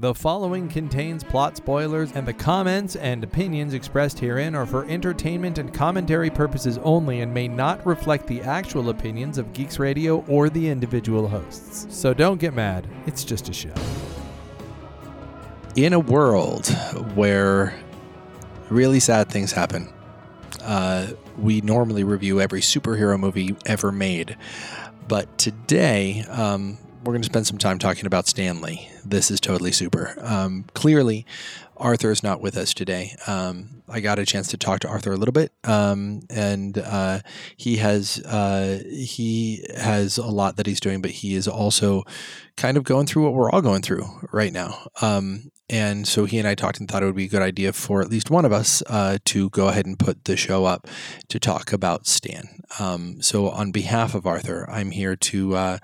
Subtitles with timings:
[0.00, 5.58] The following contains plot spoilers, and the comments and opinions expressed herein are for entertainment
[5.58, 10.48] and commentary purposes only and may not reflect the actual opinions of Geeks Radio or
[10.48, 11.86] the individual hosts.
[11.94, 13.74] So don't get mad, it's just a show.
[15.76, 16.66] in a world
[17.14, 17.78] where
[18.70, 19.92] really sad things happen,
[20.62, 24.38] uh, we normally review every superhero movie ever made.
[25.08, 28.88] But today, um, we're going to spend some time talking about Stan Lee.
[29.04, 30.14] This is totally super.
[30.20, 31.24] Um, clearly,
[31.76, 33.16] Arthur is not with us today.
[33.26, 37.20] Um, I got a chance to talk to Arthur a little bit, um, and uh,
[37.56, 42.04] he has uh, he has a lot that he's doing, but he is also
[42.56, 44.88] kind of going through what we're all going through right now.
[45.00, 47.72] Um, and so he and I talked and thought it would be a good idea
[47.72, 50.86] for at least one of us uh, to go ahead and put the show up
[51.28, 52.62] to talk about Stan.
[52.78, 55.78] Um, so on behalf of Arthur, I'm here to.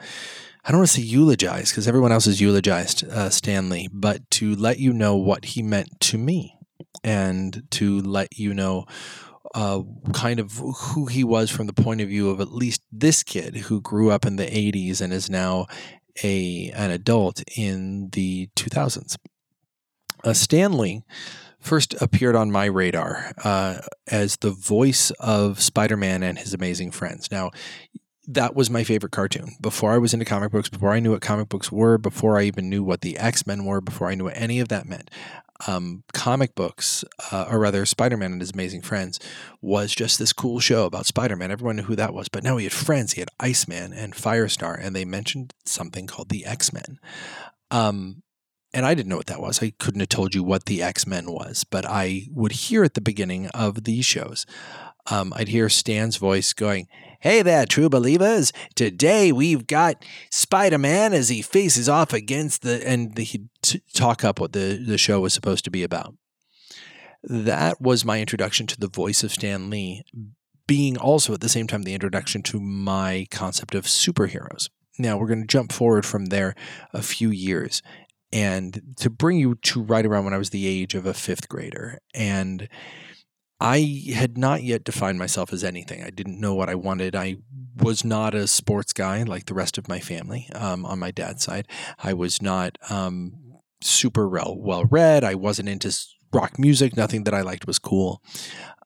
[0.67, 4.29] I don't want to say eulogize because everyone else has eulogized uh, Stan Lee, but
[4.33, 6.59] to let you know what he meant to me
[7.05, 8.85] and to let you know
[9.55, 9.83] uh,
[10.13, 13.55] kind of who he was from the point of view of at least this kid
[13.57, 15.67] who grew up in the 80s and is now
[16.25, 19.17] a an adult in the 2000s.
[20.25, 21.05] Uh, Stan Lee
[21.61, 26.91] first appeared on my radar uh, as the voice of Spider Man and his amazing
[26.91, 27.31] friends.
[27.31, 27.53] Now,
[28.27, 29.57] that was my favorite cartoon.
[29.61, 32.43] Before I was into comic books, before I knew what comic books were, before I
[32.43, 35.11] even knew what the X Men were, before I knew what any of that meant,
[35.67, 39.21] um, comic books, uh, or rather Spider Man and his amazing friends,
[39.61, 41.51] was just this cool show about Spider Man.
[41.51, 42.29] Everyone knew who that was.
[42.29, 43.13] But now he had friends.
[43.13, 46.99] He had Iceman and Firestar, and they mentioned something called the X Men.
[47.71, 48.23] Um,
[48.75, 49.63] and I didn't know what that was.
[49.63, 52.95] I couldn't have told you what the X Men was, but I would hear at
[52.95, 54.45] the beginning of these shows,
[55.11, 56.89] um, I'd hear Stan's voice going,
[57.27, 58.53] Hey there, true believers.
[58.77, 62.89] Today we've got Spider Man as he faces off against the.
[62.89, 66.15] And he'd t- talk up what the, the show was supposed to be about.
[67.25, 70.05] That was my introduction to the voice of Stan Lee,
[70.69, 74.71] being also at the same time the introduction to my concept of superheroes.
[74.97, 76.55] Now we're going to jump forward from there
[76.93, 77.83] a few years
[78.33, 81.49] and to bring you to right around when I was the age of a fifth
[81.49, 81.99] grader.
[82.15, 82.69] And
[83.61, 86.03] I had not yet defined myself as anything.
[86.03, 87.17] I didn't know what I wanted.
[87.17, 87.37] I
[87.77, 91.45] was not a sports guy like the rest of my family um, on my dad's
[91.45, 91.67] side.
[92.03, 93.35] I was not um,
[93.81, 95.25] super well, read.
[95.25, 95.97] I wasn't into
[96.33, 96.97] rock music.
[96.97, 98.23] Nothing that I liked was cool.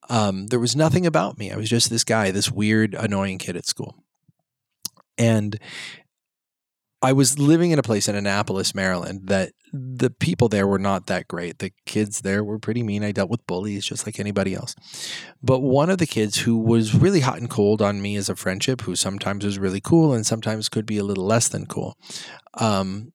[0.09, 1.51] Um, there was nothing about me.
[1.53, 4.05] I was just this guy, this weird, annoying kid at school.
[5.19, 5.59] And
[7.03, 11.07] I was living in a place in Annapolis, Maryland, that the people there were not
[11.07, 11.59] that great.
[11.59, 13.03] The kids there were pretty mean.
[13.03, 14.75] I dealt with bullies just like anybody else.
[15.43, 18.37] But one of the kids who was really hot and cold on me as a
[18.37, 21.97] friendship, who sometimes was really cool and sometimes could be a little less than cool,
[22.55, 23.13] um,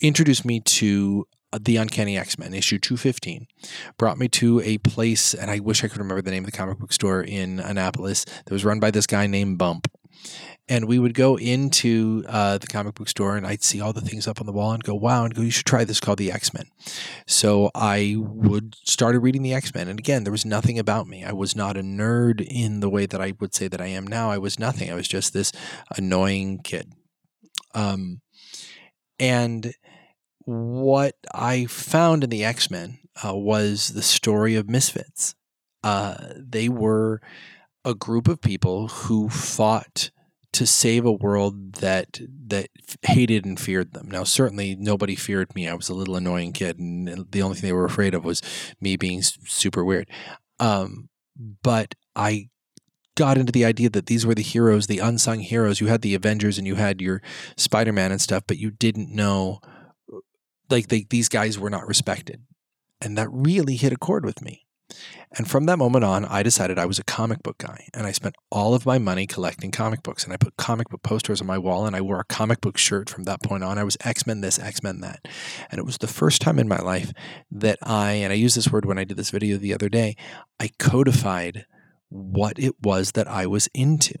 [0.00, 1.26] introduced me to
[1.58, 3.46] the Uncanny X Men, issue 215,
[3.98, 6.56] brought me to a place, and I wish I could remember the name of the
[6.56, 9.88] comic book store in Annapolis that was run by this guy named Bump
[10.68, 14.00] and we would go into uh, the comic book store and I'd see all the
[14.00, 16.18] things up on the wall and go, wow, and go, you should try this called
[16.18, 16.66] the X Men.
[17.26, 19.88] So I would started reading the X Men.
[19.88, 21.24] And again, there was nothing about me.
[21.24, 24.06] I was not a nerd in the way that I would say that I am
[24.06, 24.30] now.
[24.30, 24.90] I was nothing.
[24.90, 25.52] I was just this
[25.96, 26.92] annoying kid.
[27.74, 28.20] Um,
[29.18, 29.74] and
[30.44, 35.34] what I found in the X Men uh, was the story of misfits.
[35.82, 37.20] Uh, they were
[37.84, 40.10] a group of people who fought
[40.52, 42.18] to save a world that
[42.48, 42.68] that
[43.02, 44.10] hated and feared them.
[44.10, 45.68] Now, certainly nobody feared me.
[45.68, 48.42] I was a little annoying kid, and the only thing they were afraid of was
[48.80, 50.08] me being super weird.
[50.58, 51.08] Um,
[51.62, 52.48] but I
[53.14, 55.80] got into the idea that these were the heroes, the unsung heroes.
[55.80, 57.22] You had the Avengers and you had your
[57.56, 59.60] Spider Man and stuff, but you didn't know,
[60.68, 62.42] like they, these guys were not respected,
[63.00, 64.66] and that really hit a chord with me.
[65.36, 67.88] And from that moment on, I decided I was a comic book guy.
[67.94, 70.24] And I spent all of my money collecting comic books.
[70.24, 72.76] And I put comic book posters on my wall and I wore a comic book
[72.76, 73.78] shirt from that point on.
[73.78, 75.26] I was X Men this, X Men that.
[75.70, 77.12] And it was the first time in my life
[77.50, 80.16] that I, and I used this word when I did this video the other day,
[80.58, 81.64] I codified
[82.08, 84.14] what it was that I was into,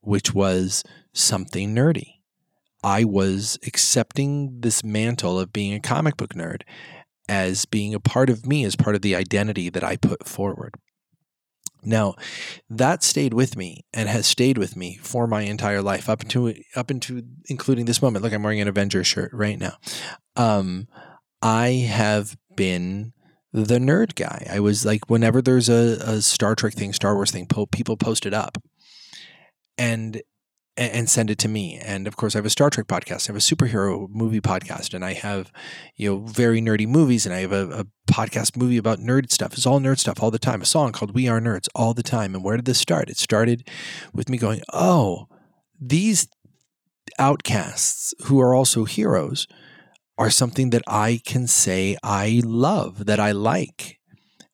[0.00, 0.82] which was
[1.12, 2.14] something nerdy.
[2.82, 6.62] I was accepting this mantle of being a comic book nerd
[7.28, 10.74] as being a part of me, as part of the identity that I put forward.
[11.84, 12.14] Now,
[12.68, 16.54] that stayed with me and has stayed with me for my entire life, up into
[16.74, 18.24] up into including this moment.
[18.24, 19.76] Look, I'm wearing an Avenger shirt right now.
[20.34, 20.88] Um,
[21.40, 23.12] I have been
[23.52, 24.46] the nerd guy.
[24.50, 27.96] I was like, whenever there's a, a Star Trek thing, Star Wars thing, po- people
[27.96, 28.58] post it up,
[29.76, 30.20] and
[30.78, 31.76] and, send it to me.
[31.76, 34.94] And of course, I have a Star Trek podcast, I have a superhero movie podcast,
[34.94, 35.50] and I have,
[35.96, 39.54] you know, very nerdy movies, and I have a, a podcast movie about nerd stuff.
[39.54, 40.62] It's all nerd stuff all the time.
[40.62, 42.34] A song called "We Are Nerds" all the time.
[42.34, 43.10] And where did this start?
[43.10, 43.68] It started
[44.12, 45.28] with me going, "Oh,
[45.80, 46.28] these
[47.18, 49.46] outcasts who are also heroes."
[50.20, 53.97] Are something that I can say I love, that I like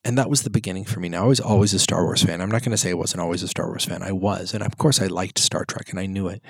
[0.05, 1.09] and that was the beginning for me.
[1.09, 2.41] Now I was always a Star Wars fan.
[2.41, 4.03] I'm not going to say I wasn't always a Star Wars fan.
[4.03, 6.43] I was, and of course I liked Star Trek, and I knew it.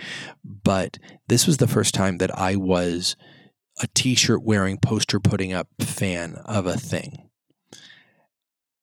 [0.44, 0.98] But
[1.28, 3.16] this was the first time that I was
[3.80, 7.30] a T-shirt wearing, poster putting up fan of a thing,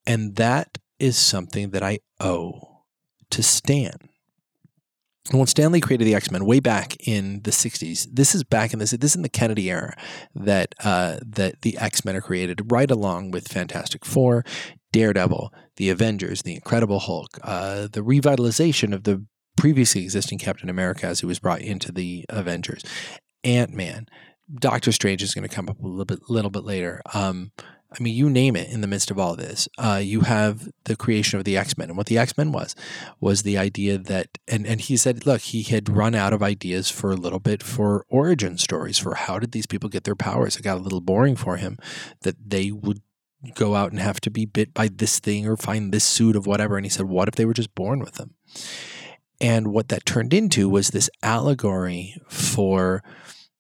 [0.06, 2.84] and that is something that I owe
[3.32, 4.11] to Stan.
[5.30, 8.74] When Stan Lee created the X Men way back in the '60s, this is back
[8.74, 9.96] in this this is in the Kennedy era
[10.34, 14.44] that uh, that the X Men are created, right along with Fantastic Four,
[14.92, 19.24] Daredevil, the Avengers, the Incredible Hulk, uh, the revitalization of the
[19.58, 22.84] previously existing Captain America as he was brought into the Avengers,
[23.44, 24.08] Ant Man,
[24.60, 27.02] Doctor Strange is going to come up a little bit little bit later.
[27.14, 27.52] Um,
[27.94, 29.68] I mean, you name it in the midst of all of this.
[29.78, 31.90] Uh, you have the creation of the X Men.
[31.90, 32.74] And what the X Men was,
[33.20, 36.90] was the idea that, and, and he said, look, he had run out of ideas
[36.90, 40.56] for a little bit for origin stories, for how did these people get their powers.
[40.56, 41.78] It got a little boring for him
[42.22, 43.02] that they would
[43.56, 46.48] go out and have to be bit by this thing or find this suit of
[46.48, 46.78] whatever.
[46.78, 48.36] And he said, what if they were just born with them?
[49.42, 53.04] And what that turned into was this allegory for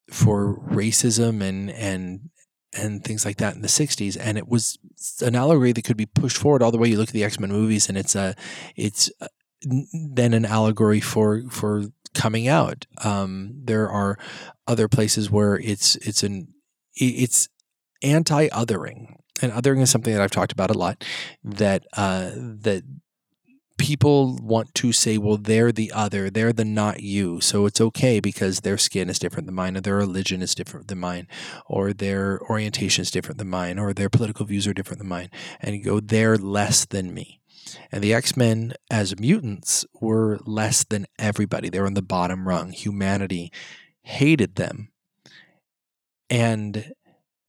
[0.09, 2.29] for racism and and
[2.77, 4.77] and things like that in the 60s and it was
[5.21, 6.89] an allegory that could be pushed forward all the way.
[6.89, 8.35] You look at the x-men movies and it's a
[8.75, 9.27] it's a,
[9.63, 11.83] then an allegory for for
[12.13, 12.85] coming out.
[13.03, 14.17] Um, there are
[14.67, 16.47] other places where it's it's an
[16.95, 17.47] it's
[18.03, 21.03] anti-othering and othering is something that I've talked about a lot
[21.43, 22.83] that uh, that
[23.81, 27.41] people want to say, well, they're the other, they're the not you.
[27.41, 30.87] So it's okay because their skin is different than mine, or their religion is different
[30.87, 31.27] than mine,
[31.65, 35.29] or their orientation is different than mine, or their political views are different than mine.
[35.59, 37.41] And you go, they're less than me.
[37.91, 41.69] And the X Men, as mutants, were less than everybody.
[41.69, 42.71] They were on the bottom rung.
[42.71, 43.51] Humanity
[44.03, 44.91] hated them.
[46.29, 46.93] And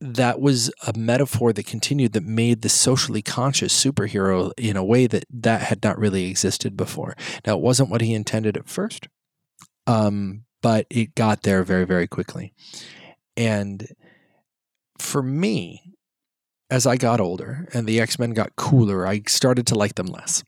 [0.02, 5.06] that was a metaphor that continued that made the socially conscious superhero in a way
[5.06, 7.16] that that had not really existed before.
[7.46, 9.06] Now, it wasn't what he intended at first,
[9.86, 12.52] um, but it got there very, very quickly.
[13.36, 13.86] And
[14.98, 15.94] for me,
[16.68, 20.06] as I got older and the X Men got cooler, I started to like them
[20.06, 20.42] less.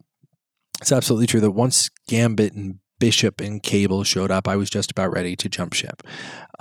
[0.81, 4.91] It's absolutely true that once Gambit and Bishop and Cable showed up, I was just
[4.91, 6.03] about ready to jump ship.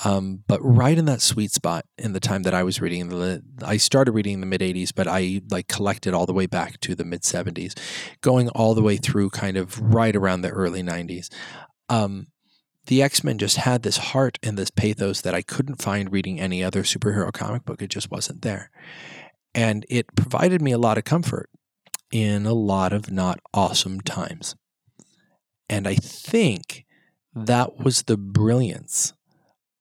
[0.03, 3.41] Um, but right in that sweet spot in the time that I was reading, the,
[3.63, 6.81] I started reading in the mid 80s, but I like collected all the way back
[6.81, 7.79] to the mid 70s,
[8.19, 11.33] going all the way through kind of right around the early 90s.
[11.87, 12.27] Um,
[12.87, 16.41] the X Men just had this heart and this pathos that I couldn't find reading
[16.41, 17.81] any other superhero comic book.
[17.81, 18.69] It just wasn't there.
[19.55, 21.49] And it provided me a lot of comfort
[22.11, 24.57] in a lot of not awesome times.
[25.69, 26.85] And I think
[27.33, 29.13] that was the brilliance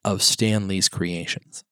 [0.04, 1.64] of Stan Lee's creations.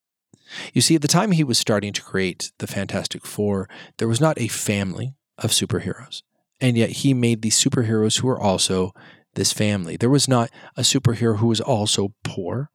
[0.73, 3.69] You see, at the time he was starting to create the Fantastic Four,
[3.99, 6.23] there was not a family of superheroes.
[6.61, 8.93] And yet he made these superheroes who were also
[9.35, 9.97] this family.
[9.97, 12.71] There was not a superhero who was also poor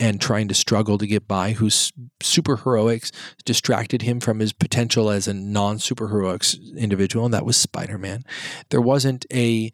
[0.00, 3.12] and trying to struggle to get by, whose superheroics
[3.44, 8.24] distracted him from his potential as a non superheroic individual, and that was Spider Man.
[8.70, 9.72] There wasn't a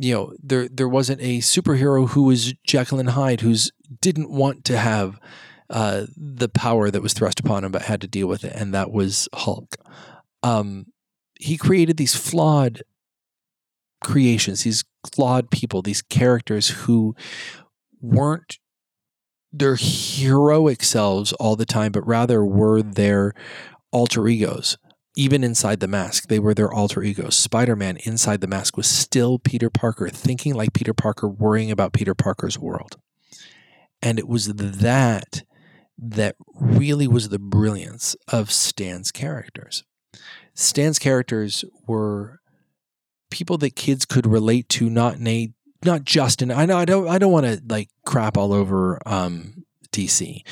[0.00, 4.64] you know there there wasn't a superhero who was Jekyll and Hyde who's didn't want
[4.64, 5.20] to have
[5.68, 8.72] uh, the power that was thrust upon him but had to deal with it and
[8.74, 9.76] that was Hulk.
[10.42, 10.86] Um,
[11.38, 12.82] he created these flawed
[14.02, 17.14] creations, these flawed people, these characters who
[18.00, 18.58] weren't
[19.52, 23.34] their heroic selves all the time, but rather were their
[23.92, 24.78] alter egos
[25.20, 27.36] even inside the mask, they were their alter egos.
[27.36, 31.92] Spider Man inside the mask was still Peter Parker, thinking like Peter Parker, worrying about
[31.92, 32.96] Peter Parker's world.
[34.00, 35.42] And it was that
[35.98, 39.84] that really was the brilliance of Stan's characters.
[40.54, 42.40] Stan's characters were
[43.30, 45.52] people that kids could relate to, not a
[45.84, 48.98] not just in I know I don't I don't want to like crap all over
[49.04, 49.59] um,
[49.92, 50.42] DC.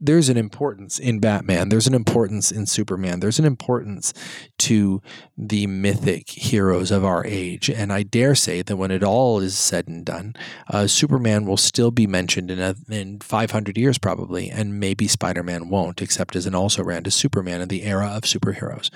[0.00, 1.68] There's an importance in Batman.
[1.68, 3.20] There's an importance in Superman.
[3.20, 4.12] There's an importance
[4.58, 5.02] to
[5.36, 7.68] the mythic heroes of our age.
[7.68, 10.34] And I dare say that when it all is said and done,
[10.68, 15.42] uh, Superman will still be mentioned in, a, in 500 years probably, and maybe Spider
[15.42, 18.90] Man won't, except as an also ran to Superman in the era of superheroes.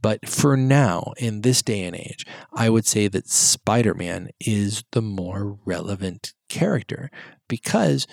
[0.00, 4.84] But for now, in this day and age, I would say that Spider Man is
[4.92, 7.10] the more relevant character
[7.48, 8.06] because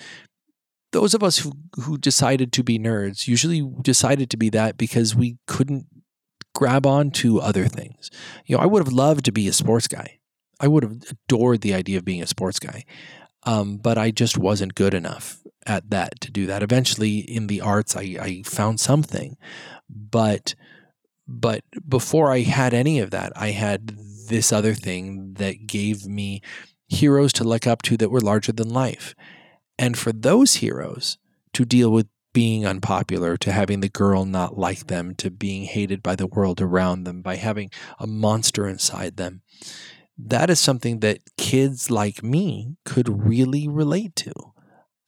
[0.96, 5.14] those of us who, who decided to be nerds usually decided to be that because
[5.14, 5.84] we couldn't
[6.54, 8.10] grab on to other things.
[8.46, 10.20] You know, I would have loved to be a sports guy.
[10.58, 12.86] I would have adored the idea of being a sports guy.
[13.42, 16.62] Um, but I just wasn't good enough at that to do that.
[16.62, 19.36] Eventually, in the arts, I, I found something,
[19.90, 20.54] but
[21.28, 23.98] but before I had any of that, I had
[24.28, 26.40] this other thing that gave me
[26.88, 29.14] heroes to look up to that were larger than life,
[29.78, 31.18] and for those heroes
[31.52, 36.02] to deal with being unpopular, to having the girl not like them, to being hated
[36.02, 39.42] by the world around them, by having a monster inside them
[40.18, 44.32] that is something that kids like me could really relate to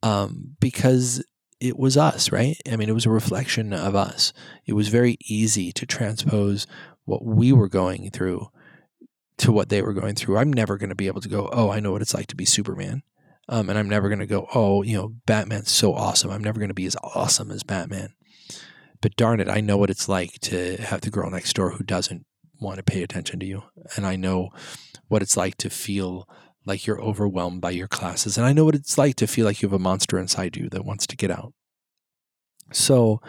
[0.02, 1.24] um, because
[1.60, 2.56] it was us, right?
[2.70, 4.32] I mean, it was a reflection of us.
[4.66, 6.66] It was very easy to transpose
[7.04, 8.48] what we were going through
[9.38, 10.36] to what they were going through.
[10.36, 12.36] I'm never going to be able to go, oh, I know what it's like to
[12.36, 13.02] be Superman.
[13.48, 16.30] Um, and I'm never going to go, oh, you know, Batman's so awesome.
[16.30, 18.14] I'm never going to be as awesome as Batman.
[19.00, 21.84] But darn it, I know what it's like to have the girl next door who
[21.84, 22.26] doesn't
[22.60, 23.62] want to pay attention to you.
[23.96, 24.50] And I know
[25.06, 26.28] what it's like to feel
[26.66, 28.36] like you're overwhelmed by your classes.
[28.36, 30.68] And I know what it's like to feel like you have a monster inside you
[30.70, 31.54] that wants to get out.
[32.72, 33.22] So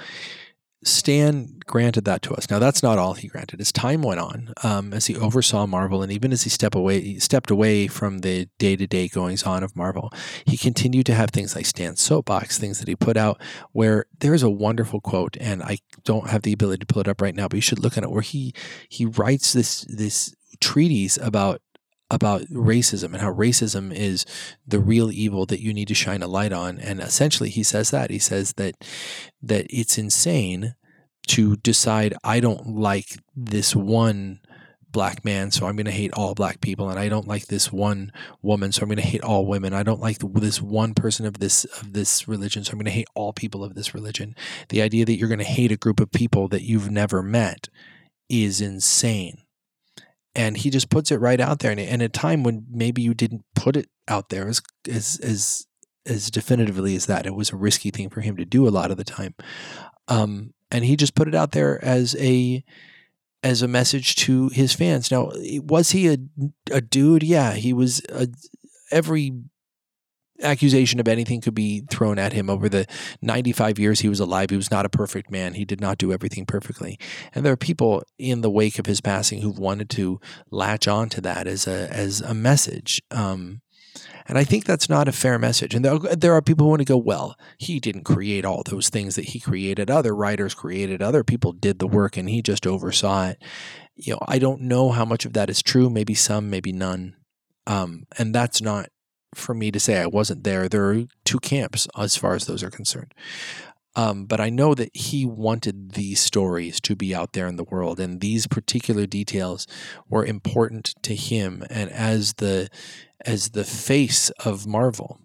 [0.83, 2.49] Stan granted that to us.
[2.49, 3.59] Now that's not all he granted.
[3.59, 7.01] As time went on, um, as he oversaw Marvel, and even as he stepped away,
[7.01, 10.11] he stepped away from the day-to-day goings on of Marvel,
[10.45, 13.41] he continued to have things like Stan's soapbox, things that he put out.
[13.73, 17.07] Where there is a wonderful quote, and I don't have the ability to pull it
[17.09, 18.11] up right now, but you should look at it.
[18.11, 18.53] Where he
[18.87, 21.61] he writes this this treatise about
[22.11, 24.25] about racism and how racism is
[24.67, 26.79] the real evil that you need to shine a light on.
[26.79, 28.09] And essentially he says that.
[28.09, 28.75] He says that
[29.41, 30.75] that it's insane
[31.27, 34.39] to decide I don't like this one
[34.91, 37.71] black man so I'm going to hate all black people and I don't like this
[37.71, 38.11] one
[38.41, 39.71] woman so I'm going to hate all women.
[39.71, 42.91] I don't like this one person of this of this religion so I'm going to
[42.91, 44.35] hate all people of this religion.
[44.69, 47.69] The idea that you're going to hate a group of people that you've never met
[48.27, 49.43] is insane
[50.35, 51.71] and he just puts it right out there.
[51.71, 55.67] And, and a time when maybe you didn't put it out there as as as
[56.05, 58.91] as definitively as that it was a risky thing for him to do a lot
[58.91, 59.35] of the time.
[60.07, 62.63] Um, and he just put it out there as a
[63.43, 65.11] as a message to his fans.
[65.11, 65.31] Now
[65.63, 66.17] was he a,
[66.71, 67.23] a dude?
[67.23, 68.27] Yeah he was a,
[68.91, 69.33] every
[70.41, 72.85] accusation of anything could be thrown at him over the
[73.21, 74.49] 95 years he was alive.
[74.49, 75.53] He was not a perfect man.
[75.53, 76.97] He did not do everything perfectly.
[77.33, 80.19] And there are people in the wake of his passing who've wanted to
[80.51, 83.01] latch on to that as a as a message.
[83.11, 83.61] Um,
[84.27, 85.73] and I think that's not a fair message.
[85.73, 89.15] And there, are people who want to go, well, he didn't create all those things
[89.15, 89.89] that he created.
[89.89, 93.43] Other writers created, other people did the work, and he just oversaw it.
[93.95, 95.89] You know, I don't know how much of that is true.
[95.89, 97.15] Maybe some, maybe none.
[97.65, 98.89] Um, and that's not
[99.35, 100.67] for me to say I wasn't there.
[100.67, 103.13] There are two camps as far as those are concerned.
[103.95, 107.63] Um, but I know that he wanted these stories to be out there in the
[107.63, 109.67] world, and these particular details
[110.07, 111.63] were important to him.
[111.69, 112.69] And as the
[113.25, 115.19] as the face of Marvel,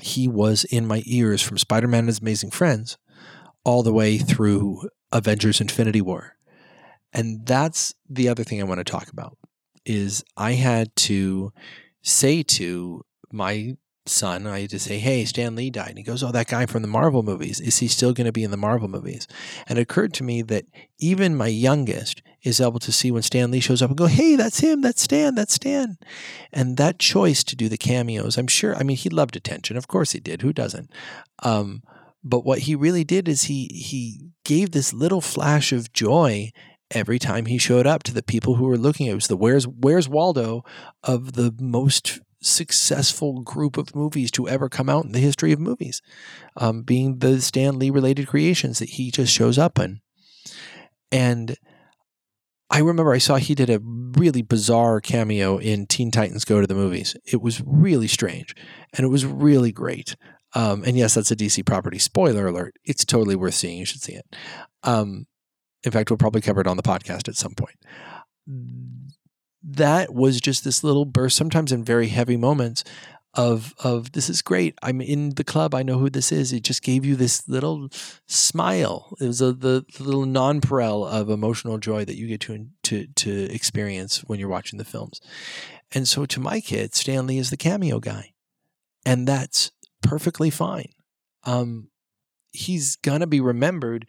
[0.00, 2.98] he was in my ears from Spider-Man and His Amazing Friends
[3.64, 6.36] all the way through Avengers: Infinity War,
[7.12, 9.36] and that's the other thing I want to talk about.
[9.84, 11.52] Is I had to
[12.02, 13.76] say to my
[14.06, 15.90] son, I had to say, hey, Stan Lee died.
[15.90, 17.60] And he goes, oh, that guy from the Marvel movies.
[17.60, 19.28] Is he still going to be in the Marvel movies?
[19.66, 20.66] And it occurred to me that
[20.98, 24.36] even my youngest is able to see when Stan Lee shows up and go, hey,
[24.36, 25.98] that's him, that's Stan, that's Stan.
[26.52, 29.76] And that choice to do the cameos, I'm sure, I mean, he loved attention.
[29.76, 30.42] Of course he did.
[30.42, 30.90] Who doesn't?
[31.42, 31.82] Um,
[32.22, 36.52] but what he really did is he he gave this little flash of joy
[36.90, 39.06] every time he showed up to the people who were looking.
[39.06, 40.64] It was the Where's Where's Waldo
[41.02, 45.60] of the most successful group of movies to ever come out in the history of
[45.60, 46.00] movies,
[46.56, 50.00] um, being the Stan Lee related creations that he just shows up in.
[51.12, 51.56] And
[52.70, 56.66] I remember I saw he did a really bizarre cameo in Teen Titans Go to
[56.66, 57.16] the Movies.
[57.24, 58.54] It was really strange
[58.92, 60.16] and it was really great.
[60.54, 61.98] Um, and yes, that's a DC property.
[61.98, 62.74] Spoiler alert.
[62.84, 63.78] It's totally worth seeing.
[63.78, 64.36] You should see it.
[64.82, 65.26] Um,
[65.84, 67.76] in fact, we'll probably cover it on the podcast at some point.
[69.62, 72.84] That was just this little burst, sometimes in very heavy moments
[73.34, 74.76] of of this is great.
[74.82, 75.74] I'm in the club.
[75.74, 76.52] I know who this is.
[76.52, 77.88] It just gave you this little
[78.26, 79.16] smile.
[79.20, 83.06] It was a, the, the little nonpareil of emotional joy that you get to to
[83.06, 85.20] to experience when you're watching the films.
[85.92, 88.32] And so to my kids, Stan Lee is the cameo guy,
[89.04, 89.70] and that's
[90.02, 90.90] perfectly fine.
[91.44, 91.90] Um,
[92.52, 94.06] he's gonna be remembered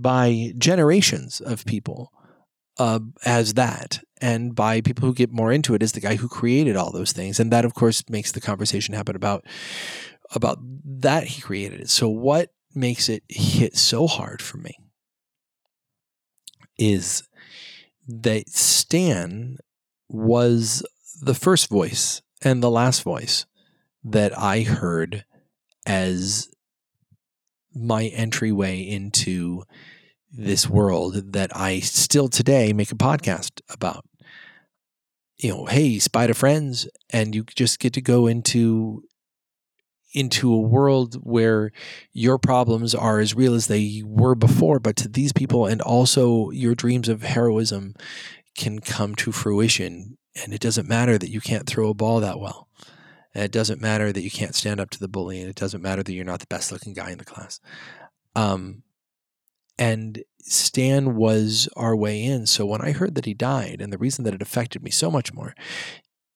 [0.00, 2.12] by generations of people
[2.78, 6.28] uh, as that and by people who get more into it as the guy who
[6.28, 7.40] created all those things.
[7.40, 9.44] And that of course makes the conversation happen about
[10.34, 11.90] about that he created it.
[11.90, 14.76] So what makes it hit so hard for me
[16.78, 17.26] is
[18.06, 19.58] that Stan
[20.08, 20.86] was
[21.20, 23.46] the first voice and the last voice
[24.04, 25.24] that I heard
[25.86, 26.48] as
[27.78, 29.64] my entryway into
[30.30, 34.04] this world that I still today make a podcast about.
[35.38, 39.04] You know, hey, Spider Friends, and you just get to go into
[40.14, 41.70] into a world where
[42.12, 46.50] your problems are as real as they were before, but to these people, and also
[46.50, 47.94] your dreams of heroism
[48.56, 50.16] can come to fruition.
[50.42, 52.68] And it doesn't matter that you can't throw a ball that well.
[53.38, 55.40] And it doesn't matter that you can't stand up to the bully.
[55.40, 57.60] And it doesn't matter that you're not the best looking guy in the class.
[58.34, 58.82] Um,
[59.78, 62.46] and Stan was our way in.
[62.48, 65.08] So when I heard that he died, and the reason that it affected me so
[65.08, 65.54] much more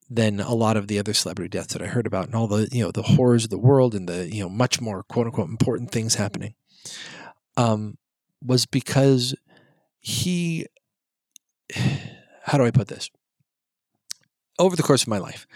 [0.08, 2.68] than a lot of the other celebrity deaths that I heard about and all the,
[2.70, 5.50] you know, the horrors of the world and the, you know, much more quote unquote
[5.50, 6.54] important things happening,
[7.56, 7.98] um,
[8.40, 9.34] was because
[9.98, 10.68] he,
[12.44, 13.10] how do I put this?
[14.56, 15.48] Over the course of my life,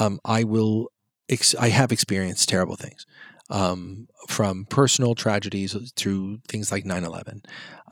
[0.00, 0.88] um, I will,
[1.28, 3.06] ex- I have experienced terrible things
[3.50, 7.42] um, from personal tragedies through things like 9 11.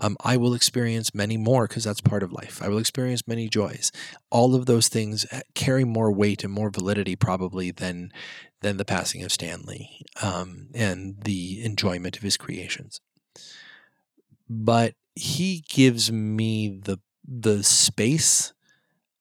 [0.00, 2.62] Um, I will experience many more because that's part of life.
[2.62, 3.92] I will experience many joys.
[4.30, 8.12] All of those things eh, carry more weight and more validity probably than
[8.62, 13.00] than the passing of Stan Lee um, and the enjoyment of his creations.
[14.48, 18.52] But he gives me the the space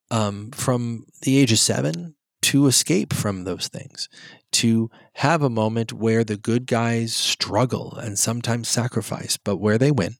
[0.10, 2.16] um, from the age of seven
[2.52, 4.10] to escape from those things,
[4.52, 9.90] to have a moment where the good guys struggle and sometimes sacrifice, but where they
[9.90, 10.16] win,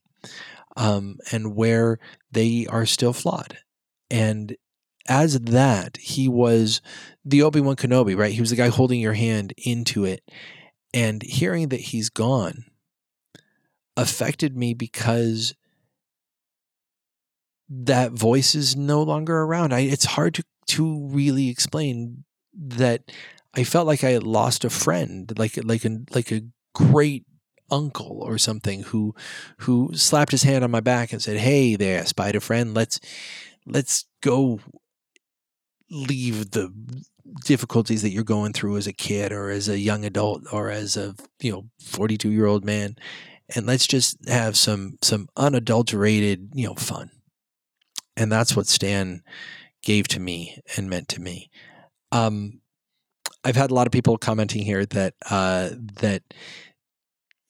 [0.74, 1.98] um, and where
[2.30, 3.58] they are still flawed.
[4.10, 4.56] And
[5.06, 6.80] as that, he was
[7.22, 8.32] the Obi Wan Kenobi, right?
[8.32, 10.22] He was the guy holding your hand into it.
[10.94, 12.64] And hearing that he's gone
[13.94, 15.54] affected me because
[17.68, 19.74] that voice is no longer around.
[19.74, 23.10] I, it's hard to to really explain that
[23.54, 26.42] I felt like I had lost a friend, like like a like a
[26.74, 27.24] great
[27.70, 29.14] uncle or something who
[29.58, 33.00] who slapped his hand on my back and said, "Hey there, spider friend, let's
[33.66, 34.60] let's go
[35.90, 36.72] leave the
[37.44, 40.96] difficulties that you're going through as a kid or as a young adult or as
[40.96, 42.96] a you know 42 year old man
[43.54, 47.10] and let's just have some some unadulterated you know fun.
[48.16, 49.22] And that's what stan
[49.82, 51.50] gave to me and meant to me.
[52.10, 52.60] Um,
[53.44, 56.22] I've had a lot of people commenting here that uh, that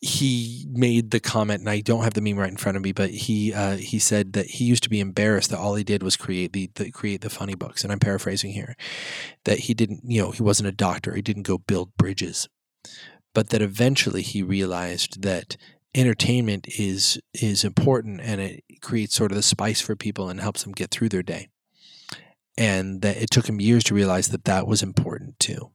[0.01, 2.93] he made the comment, and I don't have the meme right in front of me,
[2.93, 6.03] but he uh, he said that he used to be embarrassed that all he did
[6.03, 8.75] was create the, the create the funny books, and I'm paraphrasing here,
[9.45, 12.49] that he didn't, you know, he wasn't a doctor, he didn't go build bridges,
[13.35, 15.57] but that eventually he realized that
[15.95, 20.63] entertainment is is important and it creates sort of the spice for people and helps
[20.63, 21.49] them get through their day
[22.57, 25.71] and that it took him years to realize that that was important too.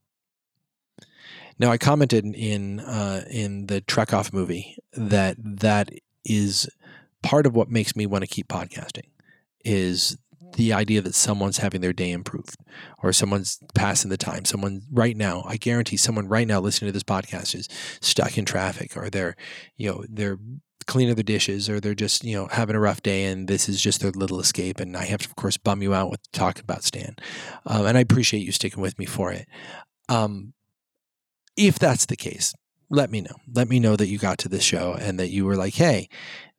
[1.59, 5.89] Now, I commented in uh, in the Trek-Off movie that that
[6.23, 6.69] is
[7.23, 9.09] part of what makes me want to keep podcasting
[9.65, 10.17] is
[10.55, 12.57] the idea that someone's having their day improved
[13.03, 14.45] or someone's passing the time.
[14.45, 17.67] Someone right now, I guarantee someone right now listening to this podcast is
[18.01, 19.35] stuck in traffic or they're,
[19.75, 20.37] you know, they're
[20.87, 23.81] cleaning the dishes or they're just you know having a rough day and this is
[23.81, 26.63] just their little escape and i have to of course bum you out with talking
[26.63, 27.15] about stan.
[27.65, 29.47] Um, and i appreciate you sticking with me for it.
[30.09, 30.53] Um,
[31.55, 32.53] if that's the case
[32.89, 33.35] let me know.
[33.53, 36.09] Let me know that you got to this show and that you were like hey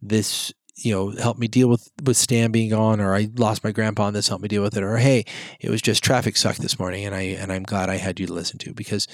[0.01, 3.73] this you know helped me deal with with stan being gone or i lost my
[3.73, 5.25] grandpa and this helped me deal with it or hey
[5.59, 8.27] it was just traffic sucked this morning and i and i'm glad i had you
[8.27, 9.09] to listen to because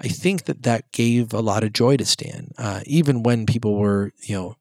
[0.00, 3.76] i think that that gave a lot of joy to stan uh, even when people
[3.76, 4.56] were you know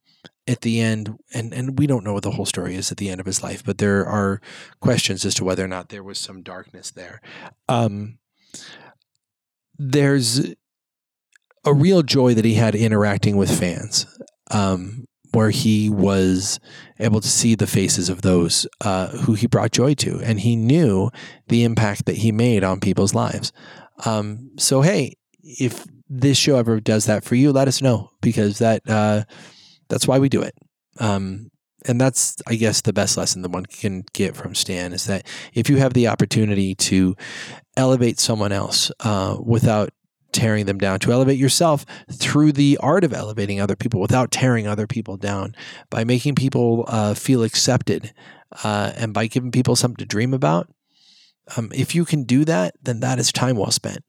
[0.50, 3.10] at the end, and, and we don't know what the whole story is at the
[3.10, 4.42] end of his life, but there are
[4.80, 7.22] questions as to whether or not there was some darkness there.
[7.68, 8.18] Um,
[9.78, 10.56] there's
[11.64, 14.08] a real joy that he had interacting with fans,
[14.50, 16.60] um, where he was
[16.98, 20.56] able to see the faces of those uh, who he brought joy to, and he
[20.56, 21.12] knew
[21.48, 23.54] the impact that he made on people's lives.
[24.04, 28.58] Um, so, hey, if this show ever does that for you, let us know because
[28.58, 28.82] that.
[28.90, 29.26] Uh,
[29.90, 30.56] that's why we do it.
[31.00, 31.52] Um,
[31.86, 35.26] and that's, I guess, the best lesson that one can get from Stan is that
[35.54, 37.16] if you have the opportunity to
[37.78, 39.90] elevate someone else uh, without
[40.32, 44.68] tearing them down, to elevate yourself through the art of elevating other people without tearing
[44.68, 45.56] other people down,
[45.90, 48.14] by making people uh, feel accepted,
[48.64, 50.68] uh, and by giving people something to dream about.
[51.58, 54.04] Um, if you can do that, then that is time well spent,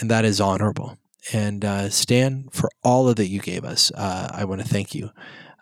[0.00, 0.98] and that is honorable.
[1.32, 4.94] And uh, Stan, for all of that you gave us, uh, I want to thank
[4.94, 5.10] you.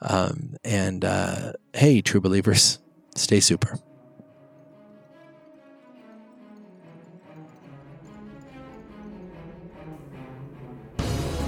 [0.02, 2.78] Um, and uh, hey, true believers,
[3.14, 3.78] stay super.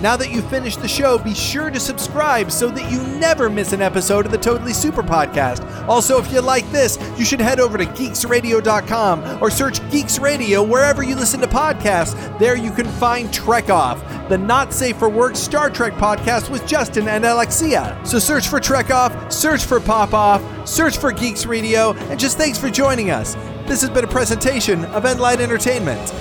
[0.02, 3.72] Now that you've finished the show, be sure to subscribe so that you never miss
[3.72, 5.64] an episode of the Totally Super Podcast.
[5.86, 10.60] Also, if you like this, you should head over to geeksradio.com or search Geeks Radio
[10.60, 12.16] wherever you listen to podcasts.
[12.40, 16.66] There you can find Trek Off, the not safe for work Star Trek podcast with
[16.66, 17.96] Justin and Alexia.
[18.04, 22.36] So search for Trek Off, search for Pop Off, search for Geeks Radio, and just
[22.36, 23.34] thanks for joining us.
[23.68, 26.12] This has been a presentation of Endlight Entertainment.